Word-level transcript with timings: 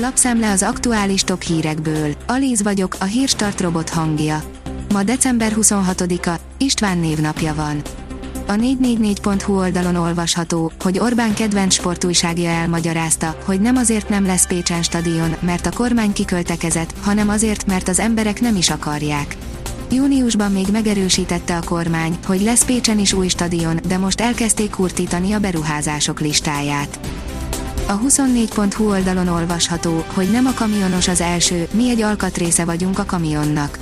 Lapszemle 0.00 0.50
az 0.50 0.62
aktuális 0.62 1.22
top 1.22 1.42
hírekből. 1.42 2.14
Alíz 2.26 2.62
vagyok, 2.62 2.96
a 3.00 3.04
hírstart 3.04 3.60
robot 3.60 3.88
hangja. 3.88 4.42
Ma 4.92 5.02
december 5.02 5.52
26-a, 5.56 6.40
István 6.58 6.98
névnapja 6.98 7.54
van. 7.54 7.82
A 8.46 8.52
444.hu 8.52 9.58
oldalon 9.58 9.96
olvasható, 9.96 10.72
hogy 10.80 10.98
Orbán 10.98 11.34
kedvenc 11.34 11.74
sportújságja 11.74 12.50
elmagyarázta, 12.50 13.36
hogy 13.44 13.60
nem 13.60 13.76
azért 13.76 14.08
nem 14.08 14.26
lesz 14.26 14.46
Pécsen 14.46 14.82
stadion, 14.82 15.34
mert 15.40 15.66
a 15.66 15.72
kormány 15.74 16.12
kiköltekezett, 16.12 16.94
hanem 17.00 17.28
azért, 17.28 17.66
mert 17.66 17.88
az 17.88 17.98
emberek 17.98 18.40
nem 18.40 18.56
is 18.56 18.70
akarják. 18.70 19.36
Júniusban 19.90 20.52
még 20.52 20.66
megerősítette 20.72 21.56
a 21.56 21.64
kormány, 21.64 22.18
hogy 22.26 22.40
lesz 22.40 22.64
Pécsen 22.64 22.98
is 22.98 23.12
új 23.12 23.28
stadion, 23.28 23.80
de 23.86 23.98
most 23.98 24.20
elkezdték 24.20 24.70
kurtítani 24.70 25.32
a 25.32 25.38
beruházások 25.38 26.20
listáját. 26.20 26.98
A 27.88 27.98
24.hu 27.98 28.88
oldalon 28.88 29.28
olvasható, 29.28 30.04
hogy 30.14 30.30
nem 30.30 30.46
a 30.46 30.52
kamionos 30.54 31.08
az 31.08 31.20
első, 31.20 31.68
mi 31.70 31.90
egy 31.90 32.02
alkatrésze 32.02 32.64
vagyunk 32.64 32.98
a 32.98 33.04
kamionnak. 33.04 33.78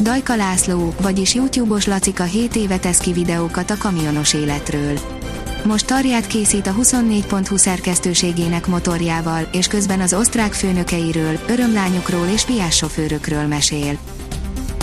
Dajka 0.00 0.36
László, 0.36 0.94
vagyis 1.00 1.34
YouTube-os 1.34 1.86
Lacika 1.86 2.22
7 2.22 2.56
éve 2.56 2.78
tesz 2.78 2.98
ki 2.98 3.12
videókat 3.12 3.70
a 3.70 3.76
kamionos 3.78 4.34
életről. 4.34 4.98
Most 5.64 5.86
tarját 5.86 6.26
készít 6.26 6.66
a 6.66 6.74
24.hu 6.74 7.56
szerkesztőségének 7.56 8.66
motorjával, 8.66 9.48
és 9.52 9.66
közben 9.66 10.00
az 10.00 10.14
osztrák 10.14 10.52
főnökeiről, 10.52 11.38
örömlányokról 11.48 12.26
és 12.26 12.44
piássofőrökről 12.44 13.46
mesél. 13.46 13.98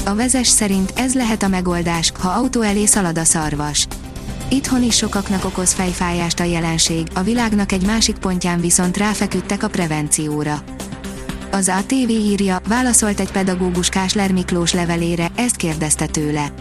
A 0.06 0.16
vezes 0.16 0.48
szerint 0.48 0.94
ez 0.96 1.14
lehet 1.14 1.44
a 1.44 1.48
megoldás, 1.48 2.12
ha 2.20 2.30
autó 2.30 2.62
elé 2.62 2.86
szalad 2.86 3.18
a 3.18 3.24
szarvas. 3.24 3.88
Itthon 4.52 4.84
is 4.84 4.96
sokaknak 4.96 5.46
okoz 5.46 5.74
fejfájást 5.74 6.40
a 6.40 6.44
jelenség, 6.44 7.08
a 7.14 7.22
világnak 7.22 7.72
egy 7.72 7.86
másik 7.86 8.18
pontján 8.18 8.60
viszont 8.60 8.98
ráfeküdtek 8.98 9.64
a 9.64 9.68
prevencióra. 9.68 10.64
Az 11.52 11.70
ATV 11.70 12.10
írja, 12.10 12.62
válaszolt 12.68 13.20
egy 13.20 13.32
pedagógus 13.32 13.90
Kásler 13.90 14.32
Miklós 14.32 14.74
levelére, 14.74 15.32
ezt 15.36 15.56
kérdezte 15.56 16.06
tőle. 16.06 16.54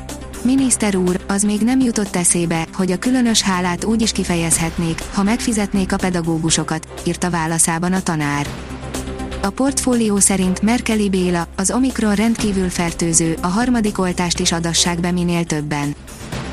Miniszter 0.43 0.97
úr, 0.97 1.21
az 1.29 1.43
még 1.43 1.61
nem 1.61 1.81
jutott 1.81 2.17
eszébe, 2.17 2.67
hogy 2.73 2.91
a 2.91 2.99
különös 2.99 3.43
hálát 3.43 3.85
úgy 3.85 4.03
is 4.03 4.13
kifejezhetnék, 4.13 5.03
ha 5.13 5.23
megfizetnék 5.23 5.93
a 5.93 5.97
pedagógusokat, 5.97 6.89
írta 7.07 7.31
válaszában 7.31 7.93
a 7.93 8.03
tanár. 8.03 8.47
A 9.43 9.51
portfólió 9.51 10.19
szerint 10.19 10.63
Merkeli 10.63 11.09
Béla, 11.09 11.47
az 11.57 11.71
Omikron 11.71 12.15
rendkívül 12.15 12.69
fertőző, 12.69 13.37
a 13.41 13.47
harmadik 13.47 13.99
oltást 13.99 14.41
is 14.41 14.53
adassák 14.53 15.01
be 15.01 15.11
minél 15.11 15.45
többen. 15.45 15.95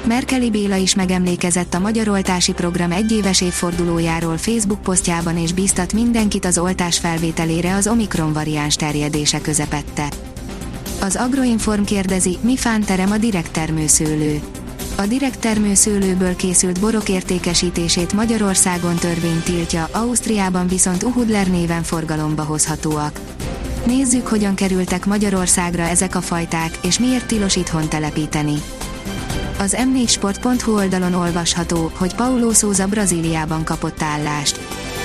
Merkeli 0.08 0.50
Béla 0.50 0.76
is 0.76 0.96
megemlékezett 0.96 1.74
a 1.74 1.80
Magyar 1.80 2.08
Oltási 2.08 2.54
Program 2.54 2.92
egyéves 2.92 3.42
évfordulójáról 3.42 4.38
Facebook 4.38 4.82
posztjában 4.82 5.38
és 5.38 5.54
bíztat 5.54 5.94
mindenkit 5.94 6.46
az 6.46 6.58
oltás 6.58 7.00
felvételére 7.00 7.76
az 7.76 7.88
Omikron 7.88 8.34
variáns 8.34 8.76
terjedése 8.76 9.42
közepette. 9.42 10.08
Az 11.02 11.16
Agroinform 11.16 11.84
kérdezi, 11.84 12.38
mi 12.42 12.58
fánterem 12.58 13.12
a 13.12 13.18
direkt 13.18 13.52
termőszőlő. 13.52 14.42
A 14.96 15.06
direkt 15.06 15.40
termőszőlőből 15.40 16.36
készült 16.36 16.80
borok 16.80 17.10
értékesítését 17.10 18.14
Magyarországon 18.14 18.96
törvény 18.96 19.42
tiltja, 19.44 19.88
Ausztriában 19.92 20.68
viszont 20.68 21.04
Uhudler 21.04 21.48
néven 21.48 21.84
forgalomba 21.84 22.44
hozhatóak. 22.44 23.20
Nézzük, 23.86 24.28
hogyan 24.28 24.56
kerültek 24.56 25.06
Magyarországra 25.06 25.84
ezek 25.84 26.16
a 26.16 26.22
fajták, 26.22 26.80
és 26.82 27.00
miért 27.00 27.28
tilos 27.28 27.56
itthon 27.56 27.90
telepíteni. 27.90 28.56
Az 29.58 29.78
m4sport.hu 29.80 30.74
oldalon 30.76 31.14
olvasható, 31.14 31.92
hogy 31.98 32.16
Paulo 32.16 32.54
Souza 32.54 32.88
Brazíliában 32.88 33.64
kapott 33.64 34.02
állást. 34.02 34.60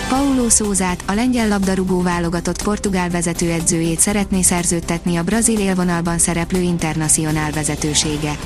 Paulo 0.09 0.49
Souzát, 0.49 1.03
a 1.07 1.13
lengyel 1.13 1.49
labdarúgó 1.49 2.03
válogatott 2.03 2.63
portugál 2.63 3.11
vezetőedzőjét 3.11 4.01
szeretné 4.01 4.43
szerződtetni 4.43 5.17
a 5.17 5.23
brazil 5.23 5.59
élvonalban 5.59 6.19
szereplő 6.19 6.61
internacionál 6.61 7.51
vezetősége. 7.51 8.39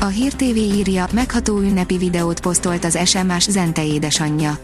A 0.00 0.06
Hír 0.06 0.32
TV 0.32 0.56
írja, 0.56 1.06
megható 1.12 1.58
ünnepi 1.58 1.96
videót 1.96 2.40
posztolt 2.40 2.84
az 2.84 2.98
SMS 3.04 3.50
Zente 3.50 3.86
édesanyja. 3.86 4.58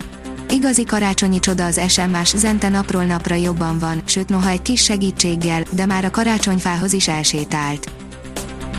Igazi 0.51 0.85
karácsonyi 0.85 1.39
csoda 1.39 1.65
az 1.65 1.81
SMS 1.89 2.37
Zente 2.37 2.69
napról 2.69 3.05
napra 3.05 3.35
jobban 3.35 3.79
van, 3.79 4.03
sőt 4.05 4.29
noha 4.29 4.49
egy 4.49 4.63
kis 4.63 4.83
segítséggel, 4.83 5.63
de 5.71 5.87
már 5.87 6.05
a 6.05 6.11
karácsonyfához 6.11 6.93
is 6.93 7.09
elsétált. 7.09 7.98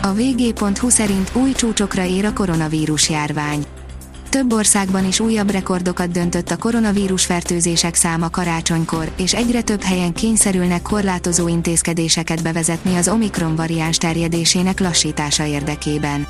A 0.02 0.12
vg.hu 0.12 0.88
szerint 0.88 1.30
új 1.34 1.52
csúcsokra 1.52 2.04
ér 2.04 2.24
a 2.24 2.32
koronavírus 2.32 3.10
járvány. 3.10 3.64
Több 4.28 4.52
országban 4.52 5.06
is 5.06 5.20
újabb 5.20 5.50
rekordokat 5.50 6.10
döntött 6.10 6.50
a 6.50 6.56
koronavírus 6.56 7.24
fertőzések 7.24 7.94
száma 7.94 8.30
karácsonykor, 8.30 9.10
és 9.16 9.34
egyre 9.34 9.62
több 9.62 9.82
helyen 9.82 10.12
kényszerülnek 10.12 10.82
korlátozó 10.82 11.48
intézkedéseket 11.48 12.42
bevezetni 12.42 12.96
az 12.96 13.08
Omikron 13.08 13.56
variáns 13.56 13.96
terjedésének 13.96 14.80
lassítása 14.80 15.46
érdekében. 15.46 16.26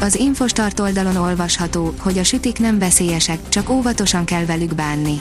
Az 0.00 0.14
Infostart 0.14 0.80
oldalon 0.80 1.16
olvasható, 1.16 1.94
hogy 1.98 2.18
a 2.18 2.24
sütik 2.24 2.58
nem 2.58 2.78
veszélyesek, 2.78 3.48
csak 3.48 3.70
óvatosan 3.70 4.24
kell 4.24 4.44
velük 4.44 4.74
bánni. 4.74 5.20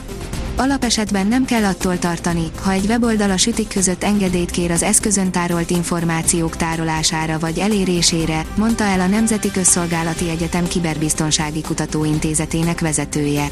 Alapesetben 0.55 1.27
nem 1.27 1.45
kell 1.45 1.63
attól 1.63 1.99
tartani, 1.99 2.51
ha 2.61 2.71
egy 2.71 2.85
weboldal 2.85 3.31
a 3.31 3.37
sütik 3.37 3.67
között 3.67 4.03
engedélyt 4.03 4.51
kér 4.51 4.71
az 4.71 4.83
eszközön 4.83 5.31
tárolt 5.31 5.69
információk 5.69 6.55
tárolására 6.55 7.39
vagy 7.39 7.59
elérésére, 7.59 8.45
mondta 8.57 8.83
el 8.83 8.99
a 8.99 9.07
Nemzeti 9.07 9.51
Közszolgálati 9.51 10.29
Egyetem 10.29 10.67
Kiberbiztonsági 10.67 11.61
Kutatóintézetének 11.61 12.79
vezetője. 12.79 13.47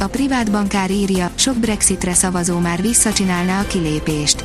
A 0.00 0.06
privát 0.06 0.50
bankár 0.50 0.90
írja, 0.90 1.30
sok 1.34 1.56
Brexitre 1.56 2.14
szavazó 2.14 2.58
már 2.58 2.82
visszacsinálná 2.82 3.60
a 3.60 3.66
kilépést. 3.66 4.44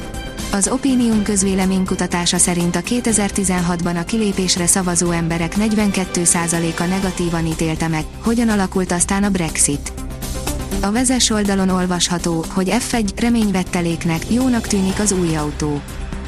Az 0.51 0.67
Opinium 0.67 1.23
közvéleménykutatása 1.23 2.37
szerint 2.37 2.75
a 2.75 2.81
2016-ban 2.81 3.99
a 3.99 4.03
kilépésre 4.03 4.65
szavazó 4.65 5.11
emberek 5.11 5.53
42%-a 5.57 6.83
negatívan 6.83 7.45
ítélte 7.45 7.87
meg, 7.87 8.03
hogyan 8.23 8.49
alakult 8.49 8.91
aztán 8.91 9.23
a 9.23 9.29
Brexit. 9.29 10.04
A 10.81 10.91
vezes 10.91 11.29
oldalon 11.29 11.69
olvasható, 11.69 12.45
hogy 12.49 12.69
F1 12.71 13.09
reményvetteléknek 13.15 14.31
jónak 14.31 14.67
tűnik 14.67 14.99
az 14.99 15.11
új 15.11 15.35
autó. 15.35 15.81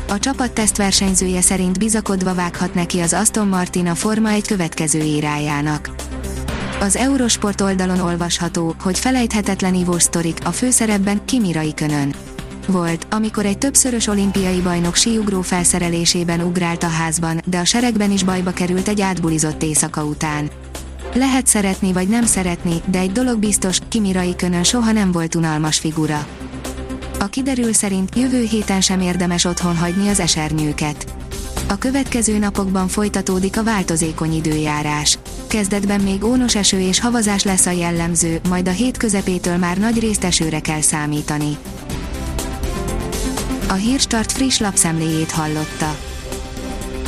A 0.10 0.20
csapat 0.20 0.52
tesztversenyzője 0.52 1.42
szerint 1.42 1.80
bizakodva 1.80 2.34
vághat 2.34 2.74
neki 2.74 3.00
az 3.00 3.14
Aston 3.14 3.48
Martin 3.48 3.88
a 3.88 3.96
Forma 3.96 4.30
egy 4.30 4.48
következő 4.48 5.00
érájának. 5.00 5.90
Az 6.80 6.96
Eurosport 6.96 7.62
oldalon 7.62 8.00
olvasható, 8.00 8.76
hogy 8.82 9.00
felejthetetlen 9.00 9.74
ivós 9.74 10.02
sztorik 10.02 10.38
a 10.44 10.52
főszerepben 10.52 11.26
Kimi 11.26 11.52
Raikkonen. 11.52 12.14
Volt, 12.68 13.08
amikor 13.10 13.46
egy 13.46 13.58
többszörös 13.58 14.08
olimpiai 14.08 14.62
bajnok 14.62 14.96
síugró 14.96 15.42
felszerelésében 15.42 16.42
ugrált 16.42 16.84
a 16.84 16.88
házban, 16.88 17.42
de 17.46 17.60
a 17.60 17.66
seregben 17.66 18.12
is 18.12 18.24
bajba 18.24 18.52
került 18.52 18.88
egy 18.88 19.02
átbulizott 19.02 19.64
éjszaka 19.64 20.04
után. 20.04 20.50
Lehet 21.18 21.48
szeretni 21.48 21.94
vagy 21.94 22.08
nem 22.08 22.26
szeretni, 22.26 22.82
de 22.86 23.00
egy 23.00 23.12
dolog 23.12 23.40
biztos, 23.40 23.80
Kimi 23.88 24.12
Raikkonen 24.12 24.64
soha 24.64 24.92
nem 24.92 25.12
volt 25.12 25.36
unalmas 25.36 25.80
figura. 25.80 26.28
A 27.20 27.26
kiderül 27.26 27.74
szerint 27.74 28.16
jövő 28.16 28.44
héten 28.44 28.82
sem 28.82 29.02
érdemes 29.02 29.46
otthon 29.46 29.78
hagyni 29.78 30.08
az 30.10 30.20
esernyőket. 30.20 31.14
A 31.68 31.78
következő 31.78 32.38
napokban 32.38 32.88
folytatódik 32.88 33.58
a 33.58 33.64
változékony 33.64 34.34
időjárás. 34.34 35.20
Kezdetben 35.48 36.02
még 36.02 36.24
ónos 36.24 36.56
eső 36.56 36.80
és 36.80 37.00
havazás 37.00 37.44
lesz 37.44 37.66
a 37.66 37.72
jellemző, 37.72 38.40
majd 38.50 38.68
a 38.68 38.72
hét 38.72 38.98
közepétől 38.98 39.58
már 39.58 39.78
nagy 39.78 40.00
részt 40.00 40.24
esőre 40.24 40.60
kell 40.60 40.82
számítani. 40.82 41.58
A 43.68 43.74
Hírstart 43.74 44.32
friss 44.32 44.60
lapszemléjét 44.60 45.32
hallotta. 45.32 46.07